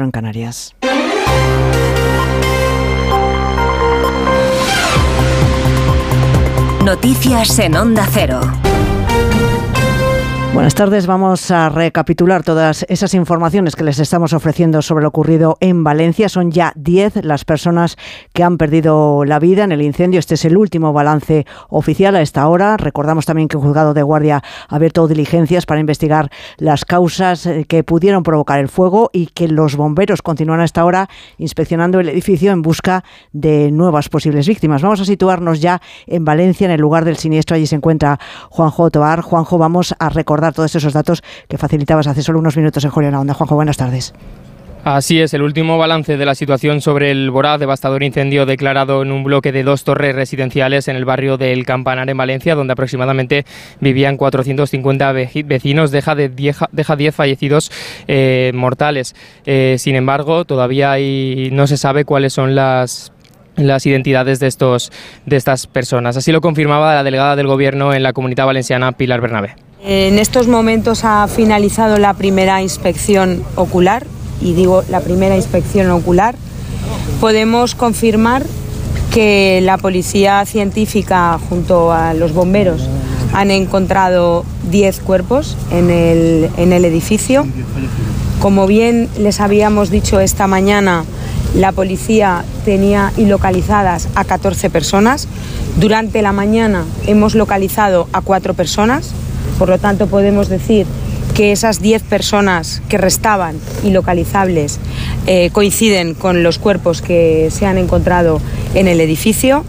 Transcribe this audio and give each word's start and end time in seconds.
4 0.00 0.04
en 0.04 0.10
Canarias. 0.10 0.74
Noticias 6.84 7.58
en 7.58 7.76
Onda 7.76 8.08
Cero. 8.10 8.40
Buenas 10.60 10.74
tardes. 10.74 11.06
Vamos 11.06 11.50
a 11.50 11.70
recapitular 11.70 12.42
todas 12.42 12.84
esas 12.90 13.14
informaciones 13.14 13.76
que 13.76 13.82
les 13.82 13.98
estamos 13.98 14.34
ofreciendo 14.34 14.82
sobre 14.82 15.00
lo 15.04 15.08
ocurrido 15.08 15.56
en 15.60 15.84
Valencia. 15.84 16.28
Son 16.28 16.50
ya 16.50 16.74
10 16.76 17.24
las 17.24 17.46
personas 17.46 17.96
que 18.34 18.42
han 18.42 18.58
perdido 18.58 19.24
la 19.24 19.38
vida 19.38 19.64
en 19.64 19.72
el 19.72 19.80
incendio. 19.80 20.20
Este 20.20 20.34
es 20.34 20.44
el 20.44 20.58
último 20.58 20.92
balance 20.92 21.46
oficial 21.70 22.14
a 22.14 22.20
esta 22.20 22.46
hora. 22.46 22.76
Recordamos 22.76 23.24
también 23.24 23.48
que 23.48 23.56
un 23.56 23.62
juzgado 23.62 23.94
de 23.94 24.02
guardia 24.02 24.42
ha 24.68 24.76
abierto 24.76 25.08
diligencias 25.08 25.64
para 25.64 25.80
investigar 25.80 26.30
las 26.58 26.84
causas 26.84 27.46
eh, 27.46 27.64
que 27.66 27.82
pudieron 27.82 28.22
provocar 28.22 28.60
el 28.60 28.68
fuego 28.68 29.08
y 29.14 29.28
que 29.28 29.48
los 29.48 29.76
bomberos 29.76 30.20
continúan 30.20 30.60
a 30.60 30.66
esta 30.66 30.84
hora 30.84 31.08
inspeccionando 31.38 32.00
el 32.00 32.10
edificio 32.10 32.52
en 32.52 32.60
busca 32.60 33.02
de 33.32 33.70
nuevas 33.72 34.10
posibles 34.10 34.46
víctimas. 34.46 34.82
Vamos 34.82 35.00
a 35.00 35.06
situarnos 35.06 35.62
ya 35.62 35.80
en 36.06 36.26
Valencia, 36.26 36.66
en 36.66 36.72
el 36.72 36.82
lugar 36.82 37.06
del 37.06 37.16
siniestro. 37.16 37.56
Allí 37.56 37.66
se 37.66 37.76
encuentra 37.76 38.20
Juanjo 38.50 38.90
Toar. 38.90 39.22
Juanjo, 39.22 39.56
vamos 39.56 39.94
a 39.98 40.10
recordar 40.10 40.49
dar 40.50 40.54
todos 40.54 40.74
esos 40.74 40.92
datos 40.92 41.22
que 41.48 41.58
facilitabas 41.58 42.06
hace 42.06 42.22
solo 42.22 42.38
unos 42.38 42.56
minutos 42.56 42.84
en 42.84 42.90
Julián 42.90 43.14
Onda. 43.14 43.34
Juanjo, 43.34 43.54
buenas 43.54 43.76
tardes. 43.76 44.12
Así 44.82 45.20
es, 45.20 45.34
el 45.34 45.42
último 45.42 45.76
balance 45.76 46.16
de 46.16 46.24
la 46.24 46.34
situación 46.34 46.80
sobre 46.80 47.10
el 47.10 47.30
voraz 47.30 47.60
devastador 47.60 48.02
incendio 48.02 48.46
declarado 48.46 49.02
en 49.02 49.12
un 49.12 49.24
bloque 49.24 49.52
de 49.52 49.62
dos 49.62 49.84
torres 49.84 50.14
residenciales 50.14 50.88
en 50.88 50.96
el 50.96 51.04
barrio 51.04 51.36
del 51.36 51.66
Campanar 51.66 52.08
en 52.08 52.16
Valencia, 52.16 52.54
donde 52.54 52.72
aproximadamente 52.72 53.44
vivían 53.80 54.16
450 54.16 55.12
vecinos, 55.44 55.90
deja, 55.90 56.14
de 56.14 56.30
10, 56.30 56.56
deja 56.72 56.96
10 56.96 57.14
fallecidos 57.14 57.70
eh, 58.08 58.52
mortales. 58.54 59.14
Eh, 59.44 59.76
sin 59.78 59.96
embargo, 59.96 60.46
todavía 60.46 60.92
hay, 60.92 61.50
no 61.52 61.66
se 61.66 61.76
sabe 61.76 62.06
cuáles 62.06 62.32
son 62.32 62.54
las 62.54 63.12
las 63.56 63.84
identidades 63.84 64.40
de, 64.40 64.46
estos, 64.46 64.90
de 65.26 65.36
estas 65.36 65.66
personas. 65.66 66.16
Así 66.16 66.32
lo 66.32 66.40
confirmaba 66.40 66.94
la 66.94 67.04
delegada 67.04 67.36
del 67.36 67.48
Gobierno 67.48 67.92
en 67.92 68.02
la 68.02 68.14
Comunidad 68.14 68.46
Valenciana, 68.46 68.92
Pilar 68.92 69.20
Bernabé. 69.20 69.56
En 69.82 70.18
estos 70.18 70.46
momentos 70.46 71.04
ha 71.04 71.26
finalizado 71.26 71.96
la 71.98 72.12
primera 72.12 72.60
inspección 72.60 73.42
ocular, 73.56 74.06
y 74.42 74.52
digo 74.52 74.82
la 74.90 75.00
primera 75.00 75.36
inspección 75.36 75.90
ocular. 75.90 76.34
Podemos 77.18 77.74
confirmar 77.74 78.44
que 79.10 79.60
la 79.62 79.78
policía 79.78 80.44
científica 80.44 81.38
junto 81.48 81.92
a 81.92 82.12
los 82.12 82.34
bomberos 82.34 82.88
han 83.32 83.50
encontrado 83.50 84.44
10 84.70 85.00
cuerpos 85.00 85.56
en 85.70 85.90
el, 85.90 86.84
edificio. 86.84 87.46
Como 88.40 88.66
bien 88.66 89.08
les 89.18 89.40
habíamos 89.40 89.90
dicho 89.90 90.20
esta 90.20 90.46
mañana, 90.46 91.04
la 91.54 91.72
policía 91.72 92.44
tenía 92.66 93.12
ilocalizadas 93.16 94.08
a 94.14 94.24
14 94.24 94.68
personas. 94.68 95.26
Durante 95.76 96.20
la 96.20 96.32
mañana 96.32 96.84
hemos 97.06 97.34
localizado 97.34 98.08
a 98.12 98.20
4 98.20 98.52
personas. 98.52 99.14
Por 99.60 99.68
lo 99.68 99.76
tanto, 99.76 100.06
podemos 100.06 100.48
decir 100.48 100.86
que 101.34 101.52
esas 101.52 101.82
10 101.82 102.04
personas 102.04 102.80
que 102.88 102.96
restaban 102.96 103.56
ilocalizables 103.84 104.78
eh, 105.26 105.50
coinciden 105.52 106.14
con 106.14 106.42
los 106.42 106.58
cuerpos 106.58 107.02
que 107.02 107.50
se 107.50 107.66
han 107.66 107.76
encontrado 107.76 108.40
en 108.74 108.88
el 108.88 109.02
edificio. 109.02 109.66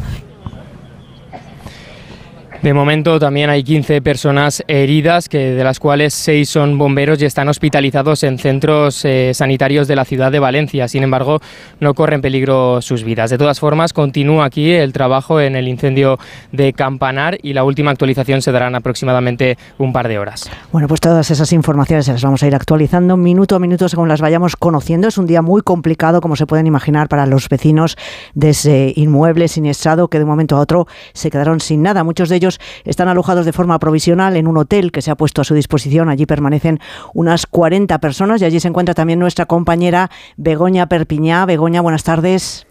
De 2.61 2.75
momento 2.75 3.17
también 3.17 3.49
hay 3.49 3.63
15 3.63 4.03
personas 4.03 4.63
heridas, 4.67 5.27
que 5.27 5.55
de 5.55 5.63
las 5.63 5.79
cuales 5.79 6.13
6 6.13 6.47
son 6.47 6.77
bomberos 6.77 7.19
y 7.19 7.25
están 7.25 7.49
hospitalizados 7.49 8.21
en 8.21 8.37
centros 8.37 9.03
eh, 9.03 9.31
sanitarios 9.33 9.87
de 9.87 9.95
la 9.95 10.05
ciudad 10.05 10.31
de 10.31 10.37
Valencia. 10.37 10.87
Sin 10.87 11.01
embargo, 11.01 11.39
no 11.79 11.95
corren 11.95 12.21
peligro 12.21 12.79
sus 12.83 13.03
vidas. 13.03 13.31
De 13.31 13.39
todas 13.39 13.59
formas, 13.59 13.93
continúa 13.93 14.45
aquí 14.45 14.69
el 14.69 14.93
trabajo 14.93 15.41
en 15.41 15.55
el 15.55 15.67
incendio 15.67 16.19
de 16.51 16.71
Campanar 16.73 17.39
y 17.41 17.53
la 17.53 17.63
última 17.63 17.89
actualización 17.89 18.43
se 18.43 18.51
dará 18.51 18.67
en 18.67 18.75
aproximadamente 18.75 19.57
un 19.79 19.91
par 19.91 20.07
de 20.07 20.19
horas. 20.19 20.47
Bueno, 20.71 20.87
pues 20.87 21.01
todas 21.01 21.31
esas 21.31 21.51
informaciones 21.53 22.05
se 22.05 22.11
las 22.11 22.21
vamos 22.21 22.43
a 22.43 22.47
ir 22.47 22.53
actualizando 22.53 23.17
minuto 23.17 23.55
a 23.55 23.59
minuto 23.59 23.89
según 23.89 24.07
las 24.07 24.21
vayamos 24.21 24.55
conociendo. 24.55 25.07
Es 25.07 25.17
un 25.17 25.25
día 25.25 25.41
muy 25.41 25.63
complicado, 25.63 26.21
como 26.21 26.35
se 26.35 26.45
pueden 26.45 26.67
imaginar, 26.67 27.09
para 27.09 27.25
los 27.25 27.49
vecinos 27.49 27.97
de 28.35 28.49
ese 28.51 28.93
inmueble 28.95 29.47
siniestrado 29.47 30.09
que 30.09 30.19
de 30.19 30.25
un 30.25 30.29
momento 30.29 30.57
a 30.57 30.59
otro 30.59 30.85
se 31.13 31.31
quedaron 31.31 31.59
sin 31.59 31.81
nada. 31.81 32.03
Muchos 32.03 32.29
de 32.29 32.35
ellos 32.35 32.50
están 32.85 33.07
alojados 33.07 33.45
de 33.45 33.53
forma 33.53 33.77
provisional 33.79 34.35
en 34.35 34.47
un 34.47 34.57
hotel 34.57 34.91
que 34.91 35.01
se 35.01 35.11
ha 35.11 35.15
puesto 35.15 35.41
a 35.41 35.43
su 35.43 35.53
disposición. 35.53 36.09
Allí 36.09 36.25
permanecen 36.25 36.79
unas 37.13 37.45
40 37.45 37.99
personas 37.99 38.41
y 38.41 38.45
allí 38.45 38.59
se 38.59 38.67
encuentra 38.67 38.93
también 38.93 39.19
nuestra 39.19 39.45
compañera 39.45 40.09
Begoña 40.37 40.87
Perpiñá. 40.87 41.45
Begoña, 41.45 41.81
buenas 41.81 42.03
tardes. 42.03 42.65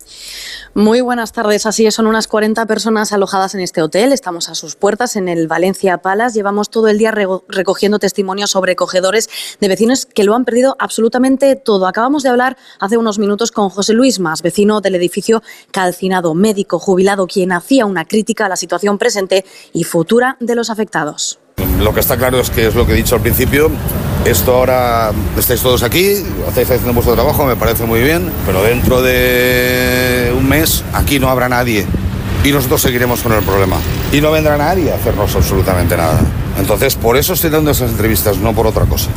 Muy 0.74 1.00
buenas 1.00 1.32
tardes. 1.32 1.66
Así 1.66 1.86
es, 1.86 1.94
son 1.94 2.06
unas 2.06 2.28
40 2.28 2.66
personas 2.66 3.12
alojadas 3.12 3.54
en 3.54 3.60
este 3.60 3.82
hotel. 3.82 4.12
Estamos 4.12 4.48
a 4.48 4.54
sus 4.54 4.76
puertas 4.76 5.16
en 5.16 5.28
el 5.28 5.48
Valencia 5.48 5.98
Palace. 5.98 6.34
Llevamos 6.34 6.70
todo 6.70 6.88
el 6.88 6.98
día 6.98 7.12
recogiendo 7.48 7.98
testimonios 7.98 8.52
sobrecogedores 8.52 9.28
de 9.60 9.68
vecinos 9.68 10.06
que 10.06 10.24
lo 10.24 10.34
han 10.34 10.44
perdido 10.44 10.76
absolutamente 10.78 11.56
todo. 11.56 11.86
Acabamos 11.86 12.22
de 12.22 12.28
hablar 12.28 12.56
hace 12.78 12.96
unos 12.96 13.18
minutos 13.18 13.50
con 13.50 13.68
José 13.68 13.94
Luis 13.94 14.20
Mas, 14.20 14.42
vecino 14.42 14.80
del 14.80 14.94
edificio 14.94 15.42
calcinado, 15.70 16.34
médico 16.34 16.78
jubilado, 16.78 17.26
quien 17.26 17.52
hacía 17.52 17.86
una 17.86 18.04
crítica 18.04 18.46
a 18.46 18.48
la 18.48 18.56
situación 18.56 18.98
presente 18.98 19.44
y 19.72 19.84
futura 19.84 20.36
de 20.40 20.54
los 20.54 20.70
afectados. 20.70 21.38
Lo 21.80 21.94
que 21.94 22.00
está 22.00 22.16
claro 22.16 22.40
es 22.40 22.50
que 22.50 22.66
es 22.66 22.74
lo 22.74 22.86
que 22.86 22.92
he 22.92 22.96
dicho 22.96 23.14
al 23.14 23.22
principio. 23.22 23.70
Esto 24.24 24.54
ahora 24.54 25.12
estáis 25.38 25.60
todos 25.62 25.82
aquí, 25.82 26.22
estáis 26.46 26.70
haciendo 26.70 26.92
vuestro 26.92 27.14
trabajo, 27.14 27.46
me 27.46 27.56
parece 27.56 27.84
muy 27.84 28.00
bien, 28.02 28.30
pero 28.46 28.62
dentro 28.62 29.00
de 29.02 30.32
un 30.36 30.48
mes 30.48 30.84
aquí 30.92 31.18
no 31.18 31.30
habrá 31.30 31.48
nadie 31.48 31.86
y 32.44 32.52
nosotros 32.52 32.82
seguiremos 32.82 33.20
con 33.22 33.32
el 33.32 33.42
problema. 33.42 33.76
Y 34.12 34.20
no 34.20 34.30
vendrá 34.30 34.56
nadie 34.56 34.92
a 34.92 34.96
hacernos 34.96 35.34
absolutamente 35.34 35.96
nada. 35.96 36.20
Entonces, 36.58 36.94
por 36.96 37.16
eso 37.16 37.32
estoy 37.32 37.50
dando 37.50 37.70
esas 37.70 37.90
entrevistas, 37.90 38.36
no 38.38 38.52
por 38.54 38.66
otra 38.66 38.84
cosa. 38.84 39.10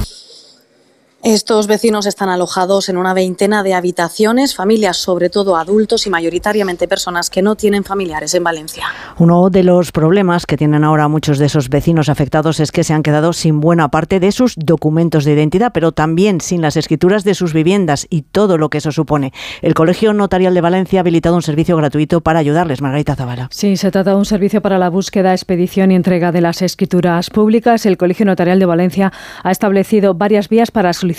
Estos 1.25 1.67
vecinos 1.67 2.05
están 2.05 2.27
alojados 2.27 2.89
en 2.89 2.97
una 2.97 3.13
veintena 3.13 3.63
de 3.63 3.73
habitaciones, 3.73 4.55
familias, 4.55 4.97
sobre 4.97 5.29
todo 5.29 5.55
adultos 5.55 6.05
y 6.05 6.09
mayoritariamente 6.09 6.85
personas 6.85 7.29
que 7.29 7.41
no 7.41 7.55
tienen 7.55 7.85
familiares 7.85 8.33
en 8.33 8.43
Valencia. 8.43 8.87
Uno 9.17 9.49
de 9.49 9.63
los 9.63 9.93
problemas 9.93 10.45
que 10.45 10.57
tienen 10.57 10.83
ahora 10.83 11.07
muchos 11.07 11.39
de 11.39 11.45
esos 11.45 11.69
vecinos 11.69 12.09
afectados 12.09 12.59
es 12.59 12.73
que 12.73 12.83
se 12.83 12.91
han 12.91 13.03
quedado 13.03 13.31
sin 13.31 13.61
buena 13.61 13.87
parte 13.87 14.19
de 14.19 14.33
sus 14.33 14.55
documentos 14.57 15.23
de 15.23 15.31
identidad, 15.31 15.71
pero 15.73 15.93
también 15.93 16.41
sin 16.41 16.61
las 16.61 16.75
escrituras 16.75 17.23
de 17.23 17.35
sus 17.35 17.53
viviendas 17.53 18.05
y 18.09 18.23
todo 18.23 18.57
lo 18.57 18.69
que 18.69 18.79
eso 18.79 18.91
supone. 18.91 19.31
El 19.61 19.75
Colegio 19.75 20.11
Notarial 20.11 20.53
de 20.53 20.59
Valencia 20.59 20.99
ha 20.99 21.03
habilitado 21.03 21.37
un 21.37 21.41
servicio 21.41 21.77
gratuito 21.77 22.19
para 22.19 22.39
ayudarles. 22.39 22.81
Margarita 22.81 23.15
Zavala. 23.15 23.47
Sí, 23.49 23.77
se 23.77 23.91
trata 23.91 24.09
de 24.09 24.17
un 24.17 24.25
servicio 24.25 24.61
para 24.61 24.77
la 24.77 24.89
búsqueda, 24.89 25.31
expedición 25.31 25.93
y 25.93 25.95
entrega 25.95 26.33
de 26.33 26.41
las 26.41 26.61
escrituras 26.61 27.29
públicas. 27.29 27.85
El 27.85 27.95
Colegio 27.95 28.25
Notarial 28.25 28.59
de 28.59 28.65
Valencia 28.65 29.13
ha 29.41 29.51
establecido 29.51 30.15
varias 30.15 30.49
vías 30.49 30.69
para 30.69 30.91
solicitar 30.91 31.12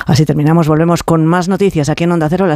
Así 0.06 0.24
terminamos, 0.24 0.66
volvemos 0.66 1.02
con 1.02 1.26
más 1.26 1.48
noticias 1.48 1.90
aquí 1.90 2.04
en 2.04 2.12
Onda 2.12 2.28
Cero. 2.30 2.46